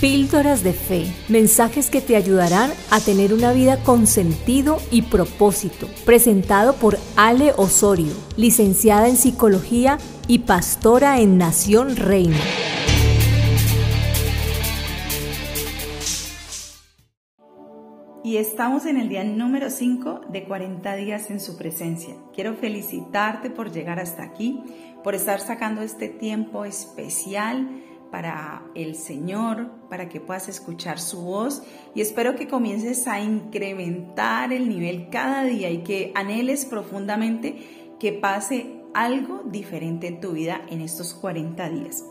Píldoras 0.00 0.64
de 0.64 0.72
Fe, 0.72 1.04
mensajes 1.28 1.90
que 1.90 2.00
te 2.00 2.16
ayudarán 2.16 2.70
a 2.90 3.00
tener 3.00 3.34
una 3.34 3.52
vida 3.52 3.82
con 3.82 4.06
sentido 4.06 4.78
y 4.90 5.02
propósito. 5.02 5.88
Presentado 6.06 6.76
por 6.76 6.96
Ale 7.16 7.52
Osorio, 7.58 8.14
licenciada 8.38 9.08
en 9.08 9.16
Psicología 9.18 9.98
y 10.26 10.38
pastora 10.38 11.20
en 11.20 11.36
Nación 11.36 11.96
Reina. 11.96 12.38
Y 18.24 18.38
estamos 18.38 18.86
en 18.86 18.96
el 18.96 19.10
día 19.10 19.24
número 19.24 19.68
5 19.68 20.22
de 20.30 20.44
40 20.44 20.94
días 20.94 21.30
en 21.30 21.40
su 21.40 21.58
presencia. 21.58 22.14
Quiero 22.34 22.54
felicitarte 22.54 23.50
por 23.50 23.70
llegar 23.70 23.98
hasta 23.98 24.22
aquí, 24.22 24.62
por 25.04 25.14
estar 25.14 25.40
sacando 25.40 25.82
este 25.82 26.08
tiempo 26.08 26.64
especial 26.64 27.68
para 28.10 28.62
el 28.74 28.94
Señor, 28.94 29.70
para 29.88 30.08
que 30.08 30.20
puedas 30.20 30.48
escuchar 30.48 30.98
su 30.98 31.22
voz 31.22 31.62
y 31.94 32.00
espero 32.00 32.36
que 32.36 32.48
comiences 32.48 33.06
a 33.06 33.20
incrementar 33.20 34.52
el 34.52 34.68
nivel 34.68 35.08
cada 35.10 35.44
día 35.44 35.70
y 35.70 35.78
que 35.78 36.12
anheles 36.14 36.64
profundamente 36.64 37.94
que 37.98 38.12
pase 38.12 38.80
algo 38.94 39.42
diferente 39.44 40.08
en 40.08 40.20
tu 40.20 40.32
vida 40.32 40.62
en 40.68 40.80
estos 40.80 41.14
40 41.14 41.68
días. 41.70 42.04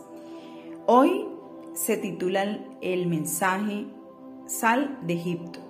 Hoy 0.86 1.26
se 1.74 1.96
titula 1.96 2.58
el 2.80 3.06
mensaje 3.06 3.86
Sal 4.46 4.98
de 5.02 5.14
Egipto. 5.14 5.60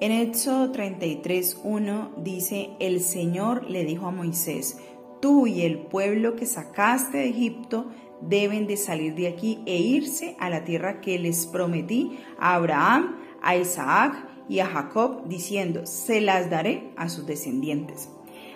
En 0.00 0.12
Éxodo 0.12 0.72
33.1 0.72 2.22
dice, 2.22 2.70
el 2.80 3.00
Señor 3.00 3.68
le 3.68 3.84
dijo 3.84 4.06
a 4.06 4.10
Moisés, 4.10 4.78
tú 5.20 5.46
y 5.46 5.62
el 5.62 5.78
pueblo 5.78 6.36
que 6.36 6.46
sacaste 6.46 7.18
de 7.18 7.28
Egipto 7.28 7.86
deben 8.20 8.66
de 8.66 8.76
salir 8.76 9.14
de 9.14 9.28
aquí 9.28 9.62
e 9.66 9.76
irse 9.76 10.36
a 10.38 10.50
la 10.50 10.64
tierra 10.64 11.00
que 11.00 11.18
les 11.18 11.46
prometí 11.46 12.18
a 12.38 12.54
Abraham, 12.54 13.16
a 13.42 13.56
Isaac 13.56 14.26
y 14.48 14.60
a 14.60 14.66
Jacob, 14.66 15.28
diciendo, 15.28 15.86
se 15.86 16.20
las 16.20 16.50
daré 16.50 16.90
a 16.96 17.08
sus 17.08 17.26
descendientes. 17.26 18.08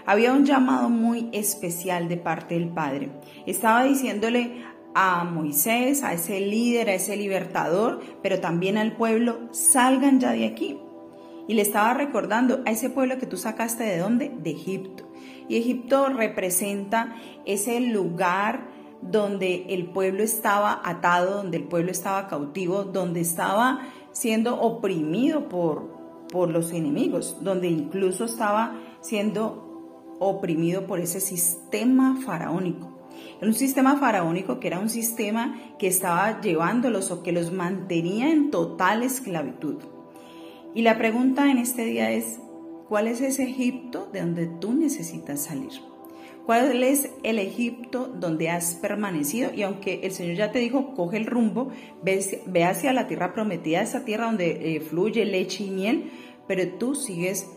Había 0.07 0.33
un 0.33 0.45
llamado 0.45 0.89
muy 0.89 1.29
especial 1.33 2.09
de 2.09 2.17
parte 2.17 2.55
del 2.55 2.69
Padre. 2.69 3.11
Estaba 3.47 3.85
diciéndole 3.85 4.65
a 4.95 5.25
Moisés, 5.25 6.03
a 6.03 6.13
ese 6.13 6.41
líder, 6.41 6.89
a 6.89 6.95
ese 6.95 7.17
libertador, 7.17 8.01
pero 8.23 8.41
también 8.41 8.77
al 8.77 8.97
pueblo, 8.97 9.49
salgan 9.53 10.19
ya 10.21 10.33
de 10.33 10.47
aquí. 10.47 10.79
Y 11.47 11.55
le 11.55 11.63
estaba 11.63 11.95
recordando 11.95 12.63
a 12.67 12.71
ese 12.71 12.91
pueblo 12.91 13.19
que 13.19 13.27
tú 13.27 13.37
sacaste 13.37 13.85
de 13.85 13.99
dónde? 13.99 14.33
De 14.43 14.51
Egipto. 14.51 15.11
Y 15.49 15.57
Egipto 15.57 16.09
representa 16.09 17.17
ese 17.45 17.81
lugar 17.81 18.70
donde 19.03 19.67
el 19.71 19.87
pueblo 19.87 20.23
estaba 20.23 20.81
atado, 20.85 21.37
donde 21.37 21.57
el 21.59 21.65
pueblo 21.65 21.91
estaba 21.91 22.29
cautivo, 22.29 22.85
donde 22.85 23.21
estaba 23.21 23.81
siendo 24.13 24.61
oprimido 24.61 25.49
por, 25.49 26.27
por 26.31 26.51
los 26.51 26.73
enemigos, 26.73 27.39
donde 27.41 27.69
incluso 27.69 28.25
estaba 28.25 28.75
siendo 29.01 30.17
oprimido 30.19 30.87
por 30.87 31.01
ese 31.01 31.21
sistema 31.21 32.21
faraónico. 32.25 32.89
Un 33.43 33.55
sistema 33.55 33.97
faraónico 33.97 34.61
que 34.61 34.69
era 34.69 34.79
un 34.79 34.91
sistema 34.91 35.59
que 35.79 35.87
estaba 35.87 36.41
llevándolos 36.41 37.11
o 37.11 37.23
que 37.23 37.33
los 37.33 37.53
mantenía 37.53 38.31
en 38.31 38.51
total 38.51 39.03
esclavitud. 39.03 39.77
Y 40.75 40.83
la 40.83 40.99
pregunta 40.99 41.51
en 41.51 41.59
este 41.59 41.85
día 41.85 42.11
es, 42.11 42.39
¿cuál 42.89 43.09
es 43.09 43.21
ese 43.23 43.45
Egipto 43.45 44.09
de 44.13 44.21
donde 44.21 44.47
tú 44.47 44.75
necesitas 44.75 45.41
salir? 45.41 45.90
¿Cuál 46.47 46.83
es 46.83 47.11
el 47.23 47.39
Egipto 47.39 48.07
donde 48.07 48.51
has 48.51 48.75
permanecido? 48.75 49.53
Y 49.55 49.63
aunque 49.63 50.01
el 50.03 50.13
Señor 50.13 50.37
ya 50.37 50.53
te 50.53 50.59
dijo, 50.59 50.95
coge 50.95 51.17
el 51.17 51.27
rumbo, 51.27 51.71
ve, 52.03 52.65
hacia 52.65 52.93
la 52.93 53.07
tierra 53.07 53.33
prometida, 53.33 53.83
esa 53.83 54.05
tierra 54.05 54.27
donde 54.27 54.77
eh, 54.77 54.81
fluye 54.81 55.25
leche 55.25 55.65
y 55.65 55.71
miel, 55.71 56.11
pero 56.49 56.67
tú 56.79 56.95
sigues 56.95 57.49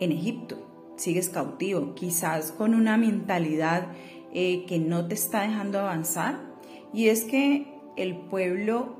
en 0.00 0.12
Egipto, 0.12 0.94
sigues 0.96 1.28
cautivo, 1.28 1.94
quizás 1.94 2.52
con 2.52 2.74
una 2.74 2.96
mentalidad 2.96 3.88
eh, 4.32 4.64
que 4.66 4.78
no 4.78 5.06
te 5.08 5.14
está 5.14 5.42
dejando 5.42 5.80
avanzar. 5.80 6.40
Y 6.94 7.08
es 7.08 7.24
que 7.24 7.74
el 7.96 8.16
pueblo 8.16 8.96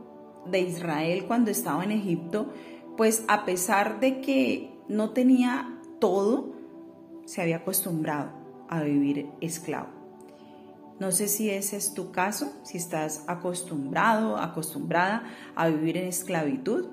de 0.46 0.60
Israel 0.60 1.24
cuando 1.26 1.50
estaba 1.50 1.84
en 1.84 1.92
Egipto, 1.92 2.52
pues 2.96 3.24
a 3.28 3.44
pesar 3.44 4.00
de 4.00 4.20
que 4.20 4.74
no 4.88 5.10
tenía 5.10 5.80
todo, 6.00 6.52
se 7.24 7.40
había 7.40 7.58
acostumbrado 7.58 8.41
a 8.72 8.82
vivir 8.82 9.28
esclavo. 9.42 9.90
No 10.98 11.12
sé 11.12 11.28
si 11.28 11.50
ese 11.50 11.76
es 11.76 11.92
tu 11.92 12.10
caso, 12.10 12.54
si 12.62 12.78
estás 12.78 13.24
acostumbrado, 13.26 14.38
acostumbrada 14.38 15.24
a 15.54 15.68
vivir 15.68 15.98
en 15.98 16.06
esclavitud, 16.06 16.86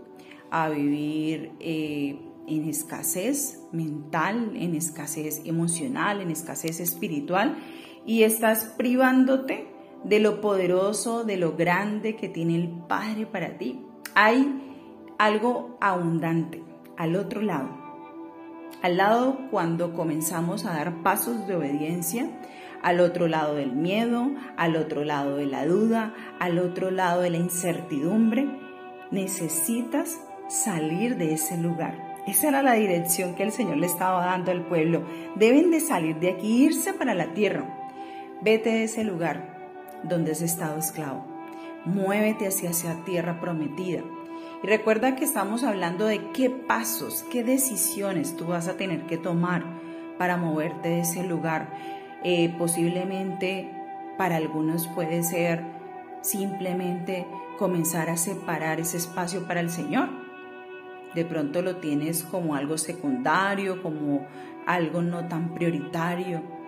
a 0.52 0.68
vivir 0.68 1.52
eh, 1.62 2.20
en 2.48 2.68
escasez 2.68 3.62
mental, 3.72 4.52
en 4.56 4.76
escasez 4.76 5.42
emocional, 5.46 6.20
en 6.20 6.32
escasez 6.32 6.82
espiritual 6.82 7.56
y 8.06 8.24
estás 8.24 8.66
privándote 8.78 9.68
de 10.04 10.20
lo 10.20 10.42
poderoso, 10.42 11.24
de 11.24 11.38
lo 11.38 11.56
grande 11.56 12.18
que 12.18 12.28
tiene 12.28 12.56
el 12.56 12.70
Padre 12.70 13.26
para 13.26 13.58
ti. 13.58 13.86
Hay 14.16 15.14
algo 15.18 15.78
abundante 15.80 16.62
al 16.98 17.16
otro 17.16 17.42
lado 17.42 17.89
al 18.82 18.98
lado 18.98 19.38
cuando 19.52 19.94
comenzamos 19.94 20.66
a 20.66 20.74
dar 20.74 21.02
pasos 21.04 21.48
de 21.48 21.56
obediencia, 21.56 22.30
al 22.82 23.02
otro 23.02 23.28
lado 23.28 23.56
del 23.56 23.74
miedo, 23.74 24.32
al 24.56 24.78
otro 24.78 25.04
lado 25.04 25.36
de 25.36 25.46
la 25.46 25.66
duda, 25.66 26.14
al 26.40 26.60
otro 26.60 26.92
lado 26.92 27.22
de 27.22 27.30
la 27.30 27.38
incertidumbre, 27.38 28.48
necesitas 29.12 30.20
salir 30.48 31.18
de 31.18 31.34
ese 31.34 31.58
lugar. 31.58 32.18
Esa 32.26 32.50
era 32.50 32.62
la 32.64 32.74
dirección 32.74 33.36
que 33.36 33.44
el 33.44 33.52
Señor 33.52 33.78
le 33.78 33.88
estaba 33.88 34.26
dando 34.26 34.52
al 34.52 34.66
pueblo. 34.66 35.04
Deben 35.36 35.72
de 35.72 35.80
salir 35.80 36.18
de 36.20 36.30
aquí, 36.30 36.64
irse 36.64 36.94
para 36.94 37.14
la 37.14 37.34
tierra. 37.34 37.66
Vete 38.42 38.70
de 38.70 38.84
ese 38.84 39.04
lugar 39.04 39.58
donde 40.04 40.32
has 40.32 40.42
estado 40.42 40.78
esclavo. 40.78 41.26
Muévete 41.86 42.48
hacia 42.48 42.70
esa 42.70 43.04
tierra 43.04 43.42
prometida 43.42 44.04
y 44.62 44.68
recuerda 44.68 45.16
que 45.16 45.24
estamos 45.24 45.64
hablando 45.64 46.06
de 46.06 46.32
qué 46.32 46.50
pasos, 46.50 47.24
qué 47.32 47.44
decisiones 47.44 48.36
tú 48.36 48.48
vas 48.48 48.68
a 48.68 48.76
tener 48.76 49.06
que 49.06 49.18
tomar 49.18 49.64
para 50.18 50.38
moverte 50.38 50.90
de 50.90 51.00
ese 51.02 51.24
lugar. 51.24 51.74
Eh, 52.24 52.54
posiblemente 52.58 53.72
para 54.18 54.36
algunos 54.36 54.88
puede 54.88 55.24
ser 55.24 55.64
simplemente 56.22 57.26
comenzar 57.58 58.10
a 58.10 58.18
separar 58.18 58.82
ese 58.82 58.98
espacio 58.98 59.48
para 59.48 59.62
el 59.62 59.70
Señor. 59.70 60.10
De 61.16 61.24
pronto 61.24 61.62
lo 61.62 61.78
tienes 61.78 62.24
como 62.24 62.56
algo 62.56 62.78
secundario, 62.78 63.82
como 63.82 64.28
algo 64.68 65.02
no 65.02 65.28
tan 65.28 65.54
prioritario 65.54 66.59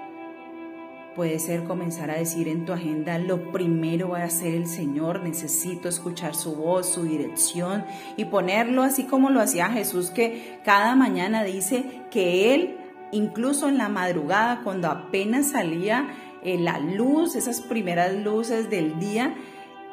Puede 1.15 1.39
ser 1.39 1.65
comenzar 1.65 2.09
a 2.09 2.15
decir 2.17 2.47
en 2.47 2.63
tu 2.63 2.71
agenda, 2.71 3.17
lo 3.17 3.51
primero 3.51 4.09
va 4.09 4.23
a 4.23 4.29
ser 4.29 4.53
el 4.53 4.65
Señor, 4.65 5.21
necesito 5.23 5.89
escuchar 5.89 6.35
su 6.35 6.55
voz, 6.55 6.87
su 6.87 7.03
dirección 7.03 7.83
y 8.15 8.25
ponerlo 8.25 8.81
así 8.81 9.03
como 9.03 9.29
lo 9.29 9.41
hacía 9.41 9.67
Jesús, 9.67 10.09
que 10.09 10.59
cada 10.63 10.95
mañana 10.95 11.43
dice 11.43 11.83
que 12.11 12.55
Él, 12.55 12.77
incluso 13.11 13.67
en 13.67 13.77
la 13.77 13.89
madrugada, 13.89 14.61
cuando 14.63 14.89
apenas 14.89 15.49
salía 15.49 16.07
eh, 16.43 16.57
la 16.57 16.79
luz, 16.79 17.35
esas 17.35 17.59
primeras 17.59 18.13
luces 18.13 18.69
del 18.69 18.97
día, 18.97 19.35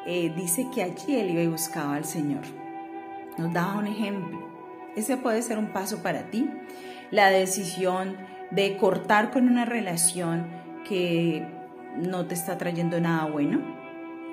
eh, 0.05 0.31
dice 0.33 0.67
que 0.73 0.83
allí 0.83 1.17
Él 1.17 1.31
iba 1.31 1.41
y 1.41 1.47
buscaba 1.47 1.95
al 1.95 2.05
Señor. 2.05 2.43
Nos 3.37 3.51
daba 3.51 3.77
un 3.77 3.87
ejemplo. 3.87 4.39
Ese 4.95 5.17
puede 5.17 5.41
ser 5.41 5.57
un 5.57 5.73
paso 5.73 6.01
para 6.01 6.31
ti. 6.31 6.49
La 7.11 7.29
decisión 7.29 8.15
de 8.51 8.77
cortar 8.77 9.31
con 9.31 9.49
una 9.49 9.65
relación 9.65 10.58
que 10.89 11.45
no 11.95 12.25
te 12.25 12.33
está 12.33 12.57
trayendo 12.57 12.99
nada 12.99 13.29
bueno, 13.29 13.59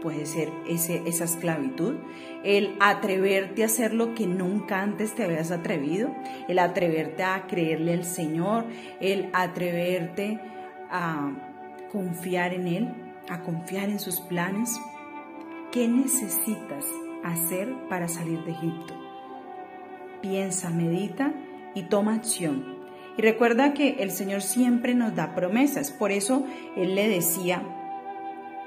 puede 0.02 0.24
ser 0.24 0.50
ese, 0.66 1.02
esa 1.06 1.24
esclavitud, 1.24 1.96
el 2.44 2.74
atreverte 2.80 3.62
a 3.62 3.66
hacer 3.66 3.92
lo 3.92 4.14
que 4.14 4.26
nunca 4.26 4.82
antes 4.82 5.14
te 5.14 5.24
habías 5.24 5.50
atrevido, 5.50 6.10
el 6.48 6.58
atreverte 6.58 7.24
a 7.24 7.46
creerle 7.46 7.92
al 7.92 8.04
Señor, 8.04 8.64
el 9.00 9.28
atreverte 9.34 10.40
a 10.90 11.30
confiar 11.92 12.54
en 12.54 12.68
Él, 12.68 12.94
a 13.28 13.42
confiar 13.42 13.90
en 13.90 13.98
sus 13.98 14.20
planes. 14.20 14.80
¿Qué 15.72 15.88
necesitas 15.88 16.86
hacer 17.22 17.68
para 17.90 18.08
salir 18.08 18.42
de 18.44 18.52
Egipto? 18.52 18.94
Piensa, 20.22 20.70
medita 20.70 21.34
y 21.74 21.82
toma 21.82 22.14
acción 22.14 22.75
y 23.16 23.22
recuerda 23.22 23.72
que 23.72 23.96
el 24.00 24.10
Señor 24.10 24.42
siempre 24.42 24.94
nos 24.94 25.14
da 25.14 25.34
promesas. 25.34 25.90
Por 25.90 26.12
eso 26.12 26.44
Él 26.76 26.94
le 26.94 27.08
decía 27.08 27.62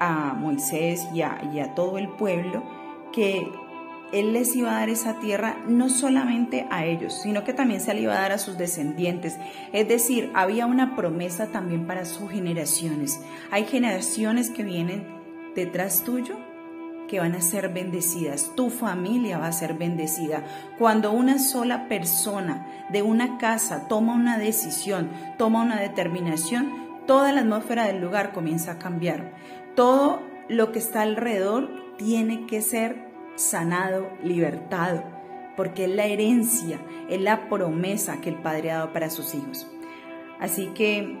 a 0.00 0.34
Moisés 0.34 1.06
y 1.14 1.22
a, 1.22 1.74
todo 1.74 1.98
el 1.98 2.08
pueblo 2.08 2.62
que 3.12 3.46
Él 4.12 4.32
les 4.32 4.56
iba 4.56 4.70
a 4.70 4.80
dar 4.80 4.88
esa 4.88 5.20
tierra 5.20 5.58
no 5.68 5.88
solamente 5.88 6.66
a 6.70 6.84
ellos, 6.84 7.20
sino 7.22 7.44
que 7.44 7.52
también 7.52 7.80
se 7.80 7.94
le 7.94 8.02
iba 8.02 8.14
a 8.14 8.20
dar 8.20 8.32
a 8.32 8.38
sus 8.38 8.58
descendientes. 8.58 9.38
Es 9.72 9.86
decir, 9.86 10.30
había 10.34 10.66
una 10.66 10.96
promesa 10.96 11.46
también 11.46 11.86
para 11.86 12.04
sus 12.04 12.30
generaciones. 12.30 13.20
Hay 13.50 13.64
generaciones 13.66 14.50
que 14.50 14.64
vienen 14.64 15.06
detrás 15.54 16.02
tuyo 16.04 16.49
que 17.10 17.18
van 17.18 17.34
a 17.34 17.40
ser 17.40 17.70
bendecidas, 17.70 18.52
tu 18.54 18.70
familia 18.70 19.38
va 19.38 19.48
a 19.48 19.52
ser 19.52 19.74
bendecida. 19.74 20.44
Cuando 20.78 21.10
una 21.10 21.40
sola 21.40 21.88
persona 21.88 22.86
de 22.88 23.02
una 23.02 23.36
casa 23.36 23.88
toma 23.88 24.14
una 24.14 24.38
decisión, 24.38 25.10
toma 25.36 25.62
una 25.62 25.80
determinación, 25.80 26.70
toda 27.08 27.32
la 27.32 27.40
atmósfera 27.40 27.88
del 27.88 28.00
lugar 28.00 28.32
comienza 28.32 28.72
a 28.72 28.78
cambiar. 28.78 29.32
Todo 29.74 30.22
lo 30.48 30.70
que 30.70 30.78
está 30.78 31.02
alrededor 31.02 31.68
tiene 31.98 32.46
que 32.46 32.62
ser 32.62 33.08
sanado, 33.34 34.08
libertado, 34.22 35.02
porque 35.56 35.86
es 35.86 35.90
la 35.90 36.06
herencia, 36.06 36.78
es 37.08 37.20
la 37.20 37.48
promesa 37.48 38.20
que 38.20 38.28
el 38.28 38.36
Padre 38.36 38.70
ha 38.70 38.76
dado 38.76 38.92
para 38.92 39.10
sus 39.10 39.34
hijos. 39.34 39.68
Así 40.38 40.66
que 40.76 41.18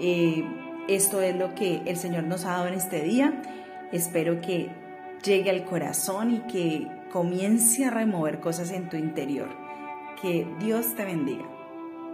eh, 0.00 0.44
esto 0.88 1.22
es 1.22 1.36
lo 1.36 1.54
que 1.54 1.82
el 1.86 1.96
Señor 1.96 2.24
nos 2.24 2.44
ha 2.44 2.54
dado 2.54 2.66
en 2.66 2.74
este 2.74 3.02
día. 3.02 3.40
Espero 3.92 4.40
que 4.40 4.87
llegue 5.22 5.50
al 5.50 5.64
corazón 5.64 6.34
y 6.34 6.38
que 6.40 6.86
comience 7.12 7.84
a 7.84 7.90
remover 7.90 8.40
cosas 8.40 8.70
en 8.70 8.88
tu 8.88 8.96
interior. 8.96 9.48
Que 10.20 10.46
Dios 10.58 10.94
te 10.94 11.04
bendiga. 11.04 11.57